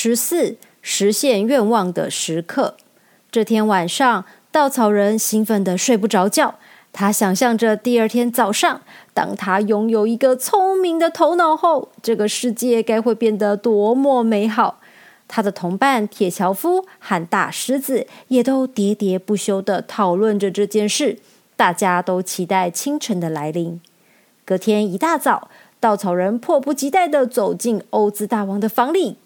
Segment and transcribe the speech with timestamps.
[0.00, 2.76] 十四，实现愿望的时刻。
[3.32, 6.54] 这天晚上，稻草人兴奋的睡不着觉。
[6.92, 8.82] 他想象着第二天早上，
[9.12, 14.78] 当他拥有一个聪明的头脑后，这个世界该会变得多么美好。
[15.26, 21.18] 他的同伴铁樵夫和大狮子也都喋喋不休的讨论着这件事。
[21.56, 23.80] 大家都期待清晨的来临。
[24.44, 29.16] 隔天一大早，稻草人迫不及待的走进欧兹大王的房里。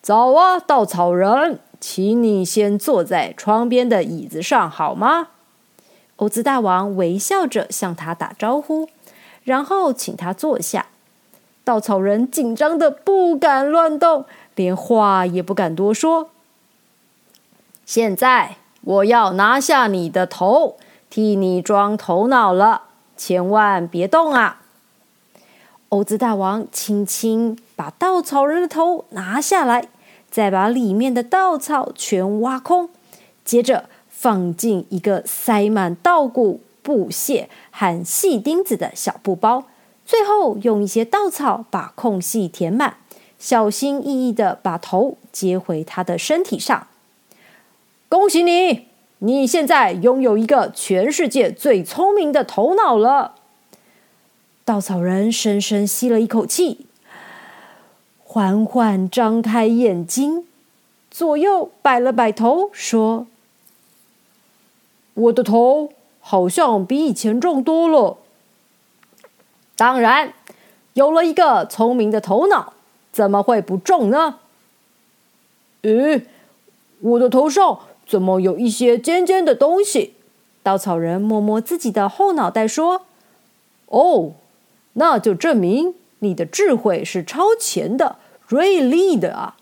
[0.00, 5.28] 早啊，稻草人，请你先坐在窗边的椅子上好吗？
[6.16, 8.88] 欧兹大王微笑着向他打招呼，
[9.44, 10.86] 然后请他坐下。
[11.62, 14.24] 稻草人紧张的不敢乱动，
[14.54, 16.30] 连话也不敢多说。
[17.84, 20.76] 现在我要拿下你的头，
[21.10, 22.84] 替你装头脑了，
[23.16, 24.62] 千万别动啊！
[25.90, 29.88] 欧兹大王轻轻把稻草人的头拿下来，
[30.30, 32.90] 再把里面的稻草全挖空，
[33.42, 39.64] 接着放进一个塞满稻谷、布屑和细钉子的小布包，
[40.04, 42.98] 最后用一些稻草把空隙填满，
[43.38, 46.88] 小心翼翼的把头接回他的身体上。
[48.10, 48.88] 恭喜你，
[49.20, 53.36] 你现在拥有一个全世界最聪明的头脑了。
[54.68, 56.84] 稻草人深深吸了一口气，
[58.22, 60.46] 缓缓张开眼睛，
[61.10, 63.26] 左右摆了摆头，说
[65.14, 68.18] ：“我的头好像比以前重多了。
[69.74, 70.34] 当然，
[70.92, 72.74] 有了一个聪明的头脑，
[73.10, 74.40] 怎么会不重呢？
[75.80, 76.26] 咦，
[77.00, 80.12] 我的头上怎么有一些尖尖的东西？”
[80.62, 83.06] 稻草人摸摸自己的后脑袋，说
[83.88, 84.32] ：“哦。”
[84.98, 88.16] 那就证明你的智慧是超前的、
[88.48, 89.56] 锐利的啊！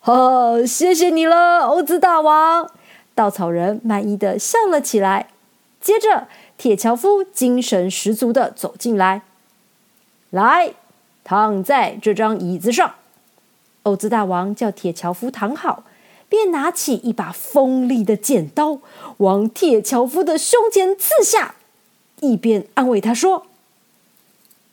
[0.00, 2.70] 呵，谢谢你了，欧兹大王。
[3.14, 5.28] 稻草人满意的笑了起来。
[5.80, 9.22] 接着，铁樵夫精神十足的走进来，
[10.28, 10.74] 来，
[11.24, 12.96] 躺在这张椅子上。
[13.84, 15.84] 欧兹大王叫铁樵夫躺好，
[16.28, 18.80] 便拿起一把锋利的剪刀，
[19.18, 21.54] 往铁樵夫的胸前刺下，
[22.20, 23.46] 一边安慰他说。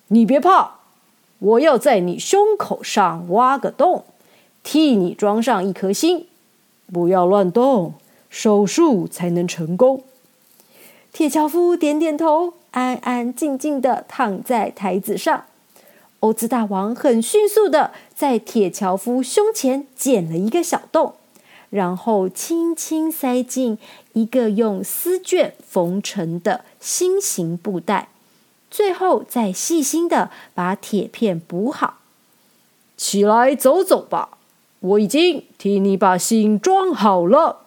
[0.09, 0.77] 你别怕，
[1.39, 4.05] 我要在你胸口上挖个洞，
[4.63, 6.27] 替你装上一颗心。
[6.91, 7.95] 不要乱动，
[8.29, 10.03] 手术才能成功。
[11.11, 15.45] 铁樵夫点点头，安安静静的躺在台子上。
[16.21, 21.15] 欧兹大王很迅速的在铁樵夫胸前剪了一个小洞，
[21.69, 23.77] 然后轻轻塞进
[24.13, 28.07] 一个用丝绢缝成的心形布袋。
[28.77, 31.97] 最后，再细心的把铁片补好。
[32.95, 34.37] 起来走走吧，
[34.81, 37.61] 我已经替你把心装好了。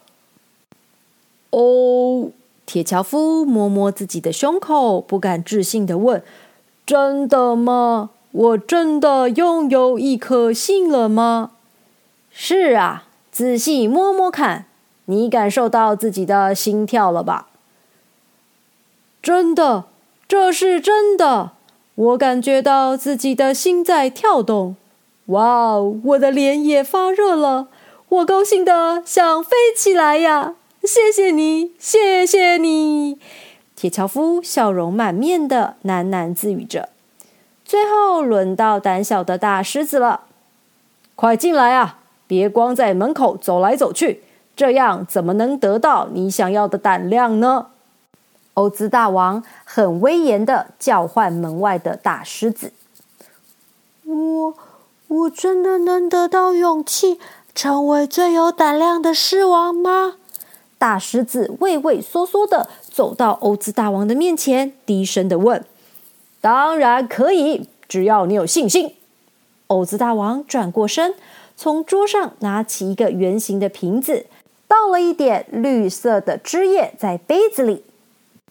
[1.51, 2.31] 哦，
[2.65, 6.23] 铁樵夫摸摸自己的胸口，不敢置信的问
[6.87, 8.11] ：“真的吗？
[8.31, 11.51] 我真的拥有一颗心了吗
[12.31, 14.67] ？”“是啊，仔细摸摸看，
[15.07, 17.49] 你感受到自己的心跳了吧
[19.21, 19.87] ？”“真的。”
[20.31, 21.51] 这是真的，
[21.97, 24.77] 我感觉到自己的心在跳动。
[25.27, 27.67] 哇哦，我的脸也发热了，
[28.09, 30.55] 我高兴的想飞起来呀！
[30.85, 33.19] 谢谢你，谢谢你，
[33.75, 36.91] 铁樵夫笑容满面的喃喃自语着。
[37.65, 40.21] 最后轮到胆小的大狮子了，
[41.17, 41.99] 快进来啊！
[42.29, 44.23] 别光在门口走来走去，
[44.55, 47.67] 这样怎么能得到你想要的胆量呢？
[48.61, 52.75] 欧兹大王很威严的叫唤门外的大狮子
[54.05, 54.55] ：“我
[55.09, 57.19] 我真的能得到勇气，
[57.55, 60.17] 成为最有胆量的狮王吗？”
[60.77, 65.65] 大狮子畏畏缩缩的走到欧兹大王的面前，低声的问
[66.43, 68.95] ：“当然可以，只要你有信心。”
[69.69, 71.15] 欧兹大王转过身，
[71.57, 74.27] 从桌上拿起一个圆形的瓶子，
[74.69, 77.85] 倒了一点绿色的汁液在杯子里。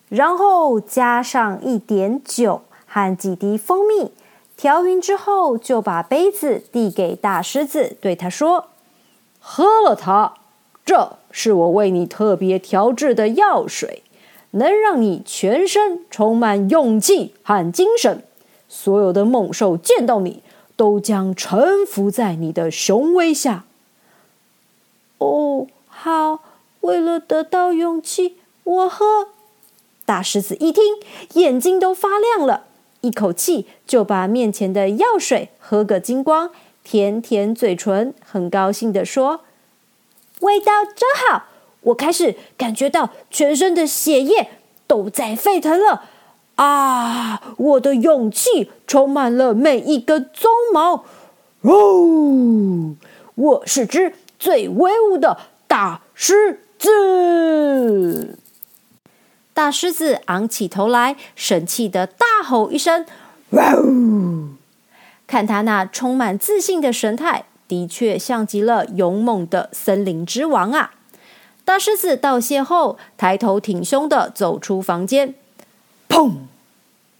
[0.10, 4.12] 然后加上一点酒和几滴蜂蜜，
[4.58, 8.70] 调匀之后，就把杯子递给大狮子，对他说
[9.40, 10.34] ：“喝了它，
[10.84, 14.02] 这是我为你特别调制的药水，
[14.52, 18.24] 能让你全身充满勇气和精神。
[18.68, 20.42] 所有的猛兽见到你，
[20.76, 23.66] 都将臣服在你的雄威下。”
[25.20, 26.40] 哦，好，
[26.82, 29.28] 为了得到勇气，我喝。
[30.10, 30.84] 大狮子一听，
[31.34, 32.64] 眼睛都发亮了，
[33.02, 36.50] 一口气就把面前的药水喝个精光，
[36.84, 39.42] 舔舔嘴唇，很高兴地说
[40.42, 41.44] ：“味道真好！
[41.82, 44.50] 我开始感觉到全身的血液
[44.88, 46.06] 都在沸腾了。
[46.56, 51.06] 啊，我的勇气充满了每一根鬃毛。
[51.62, 52.96] 哦，
[53.36, 58.39] 我是只最威武的大狮子！”
[59.60, 63.06] 大狮子昂起头来，神气的大吼一声
[63.52, 64.52] ：“哇哦！”
[65.28, 70.94] 看他那充满自信的神态，的确像极了勇猛的森林之王啊！
[71.66, 75.36] 大狮子道谢后，抬头挺胸的走出房间。
[76.08, 76.32] 砰！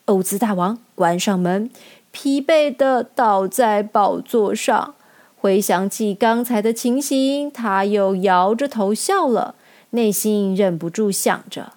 [0.06, 1.70] 欧兹大王关上门，
[2.12, 4.96] 疲惫的倒在宝座上。
[5.36, 9.56] 回想起刚才的情形，他又摇着头笑了，
[9.90, 11.74] 内心忍不住想着：“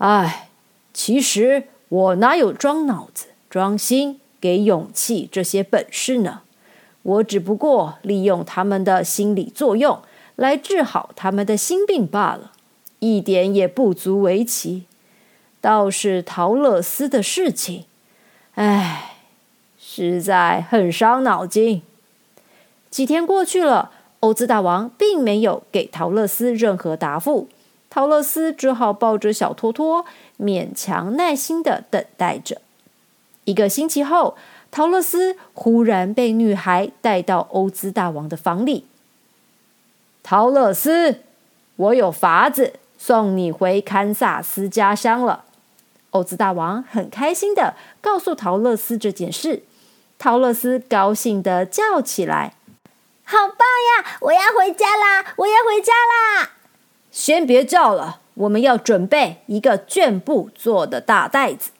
[0.00, 0.50] 哎，
[0.92, 6.40] 其实我哪有装脑子、装心？”给勇气这些本事呢？
[7.02, 10.00] 我只不过利用他们的心理作用
[10.36, 12.52] 来治好他们的心病罢了，
[13.00, 14.84] 一点也不足为奇。
[15.60, 17.84] 倒是陶乐斯的事情，
[18.54, 19.16] 唉，
[19.78, 21.82] 实在很伤脑筋。
[22.88, 27.50] 几天过去了，欧兹大王并没有给陶乐斯任何答复，
[27.90, 30.06] 陶乐斯只好抱着小托托，
[30.38, 32.62] 勉强耐心的等待着。
[33.44, 34.36] 一个星期后，
[34.70, 38.86] 陶乐斯忽然被女孩带到欧兹大王的房里。
[40.22, 41.22] 陶乐斯，
[41.74, 45.44] 我有法子送你回堪萨斯家乡了。
[46.10, 49.64] 欧兹大王很开心的告诉陶乐斯这件事。
[50.18, 52.54] 陶乐斯高兴的叫起来
[53.24, 54.18] ：“好棒呀！
[54.20, 55.34] 我要回家啦！
[55.38, 56.50] 我要回家啦！”
[57.10, 61.70] 先别叫了，我们要准备一个绢布做的大袋子。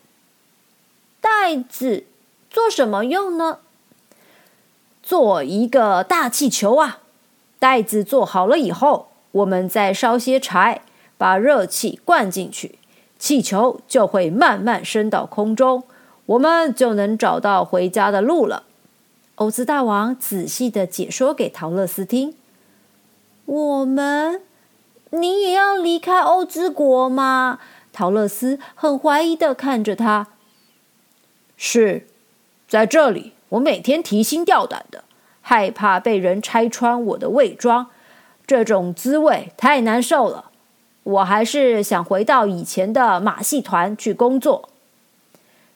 [1.20, 2.04] 袋子
[2.50, 3.58] 做什么用呢？
[5.02, 7.00] 做一个大气球啊！
[7.58, 10.82] 袋子做好了以后，我们再烧些柴，
[11.18, 12.78] 把热气灌进去，
[13.18, 15.84] 气球就会慢慢升到空中，
[16.26, 18.64] 我们就能找到回家的路了。
[19.36, 22.34] 欧兹大王仔细的解说给陶乐斯听。
[23.46, 24.42] 我们，
[25.10, 27.58] 你也要离开欧兹国吗？
[27.92, 30.28] 陶乐斯很怀疑的看着他。
[31.56, 32.06] 是，
[32.68, 35.04] 在这里，我每天提心吊胆的，
[35.40, 37.88] 害怕被人拆穿我的伪装，
[38.46, 40.46] 这种滋味太难受了。
[41.02, 44.68] 我还是想回到以前的马戏团去工作。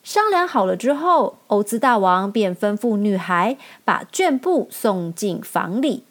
[0.05, 6.05] 商量好了之后，欧兹大王便吩咐女孩把绢布送进房里。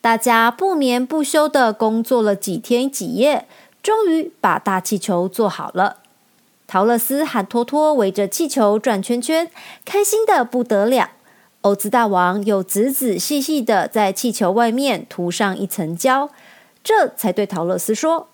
[0.00, 3.46] 大家不眠不休的工作了几天几夜，
[3.82, 5.96] 终于把大气球做好了。
[6.66, 9.50] 陶乐斯和托托围着气球转圈圈，
[9.84, 11.10] 开心的不得了。
[11.62, 16.30] 欧兹大王又仔仔细细的在气球外面涂上一层胶，
[16.84, 18.28] 这才对陶乐斯说：“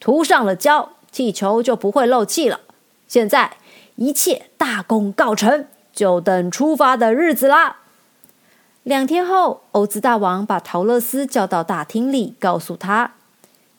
[0.00, 2.60] 涂上了胶，气球就不会漏气了。
[3.06, 3.58] 现在
[3.96, 7.80] 一切大功告成，就等出发的日子啦。”
[8.84, 13.12] 两天后，欧兹大王把陶乐斯叫到大厅里，告诉他：“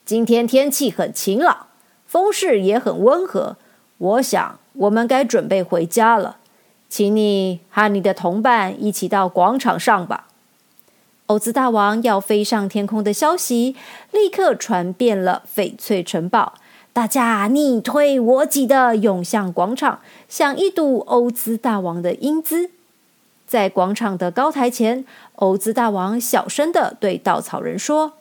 [0.06, 1.68] 今天天气很晴朗，
[2.06, 3.58] 风势也很温和。”
[4.00, 6.38] 我想，我们该准备回家了，
[6.88, 10.28] 请你和你的同伴一起到广场上吧。
[11.26, 13.76] 欧兹大王要飞上天空的消息
[14.12, 16.54] 立刻传遍了翡翠城堡，
[16.94, 20.00] 大家你推我挤的涌向广场，
[20.30, 22.72] 想一睹欧兹大王的英姿。
[23.54, 25.06] 在广场的高台前，
[25.36, 28.14] 欧兹大王小声的对稻草人说：“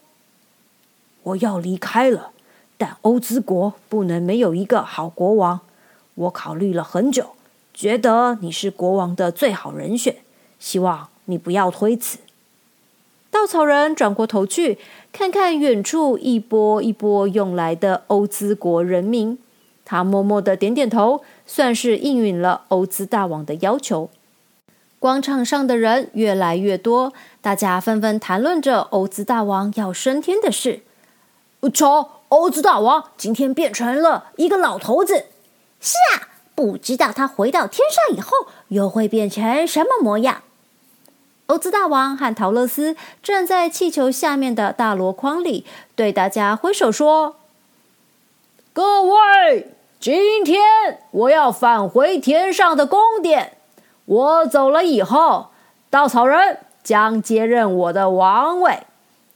[1.24, 2.32] 我要离开了，
[2.76, 5.60] 但欧兹国不能没有一个好国王。”
[6.16, 7.30] 我考虑了很久，
[7.72, 10.16] 觉得你是国王的最好人选，
[10.58, 12.18] 希望你不要推辞。
[13.30, 14.76] 稻草人转过头去，
[15.14, 19.38] 看看远处一波一波涌来的欧兹国人民，
[19.86, 24.10] 他默默的点点头，算是应允了欧兹大王的要求。
[25.02, 30.82] 广场上的人越来越多，大家纷纷谈论着欧兹大王要升天的事。
[31.74, 35.24] 瞧，欧兹大王今天变成了一个老头子。
[35.80, 40.42] 是啊，不知道他回到天上以后又会变成什么模样。
[41.46, 42.94] 欧兹大王和陶乐斯
[43.24, 45.66] 站在气球下面的大箩筐里，
[45.96, 47.34] 对大家挥手说
[48.72, 53.56] ：“各位，今天我要返回天上的宫殿。
[54.04, 55.48] 我走了以后，
[55.90, 58.80] 稻草人将接任我的王位。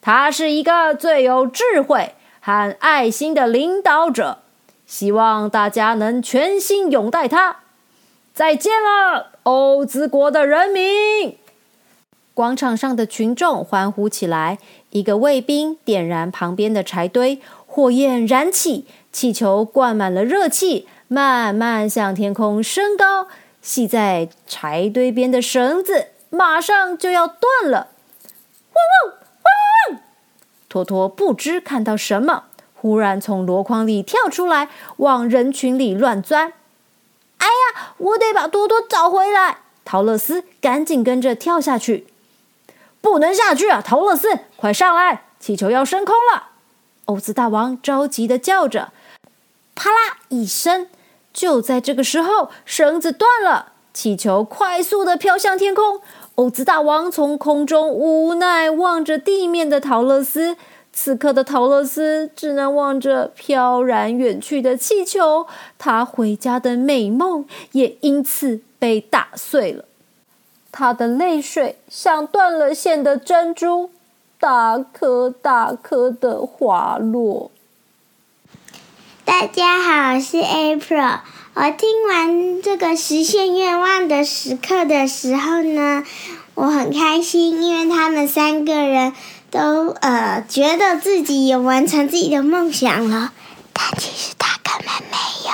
[0.01, 4.39] 他是一个最有智慧和爱心的领导者。”
[4.87, 7.57] 希望大家能全心拥戴他。
[8.33, 11.37] 再见了，欧兹国的人民。
[12.33, 14.59] 广场上的群众欢呼起来。
[14.91, 23.27] 一个卫兵点燃旁边的柴堆，火焰燃起，气球灌满了热气，慢慢向天空升高。
[23.67, 27.89] 系在柴堆边的绳子马上就要断了。
[28.73, 30.03] 汪汪汪汪！
[30.69, 32.45] 托托不知看到什么，
[32.77, 34.69] 忽然从箩筐里跳出来，
[34.99, 36.53] 往人群里乱钻。
[37.39, 39.59] 哎呀，我得把托托找回来！
[39.85, 42.07] 陶乐斯赶紧跟着跳下去。
[43.01, 43.83] 不能下去啊！
[43.85, 45.25] 陶乐斯，快上来！
[45.41, 46.51] 气球要升空了！
[47.07, 48.93] 欧兹大王着急的叫着。
[49.75, 50.89] 啪啦一声，
[51.37, 56.01] 就在这个时候，绳子断了，气球快速的飘向天空。
[56.37, 60.57] 欧兹大王从空中无奈望着地面的陶乐斯，
[60.95, 69.85] 此刻的陶乐斯只能望着飘然远去的气球，他回家的美梦也因此被打碎了。
[70.73, 73.91] 他的泪水像断了线的珍珠，
[74.41, 77.51] 大颗大颗的滑落。
[79.27, 81.19] 大家好，我是 April。
[81.55, 86.05] 我听完这个实现愿望的时刻的时候呢，
[86.55, 89.13] 我很开心，因为他们三个人
[89.51, 93.33] 都呃觉得自己也完成自己的梦想了，
[93.73, 95.17] 但其实他根本没
[95.49, 95.53] 有。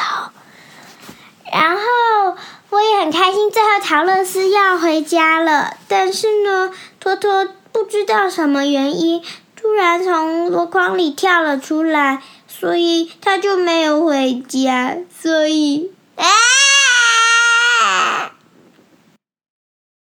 [1.50, 1.83] 然后。
[2.69, 5.76] 我也很开心，最后陶乐斯要回家了。
[5.88, 9.23] 但是呢，托托不知道什么原因，
[9.55, 12.23] 突然从箩筐里跳了出来，
[12.62, 14.97] 所以他就没有回家。
[15.21, 15.90] 所以，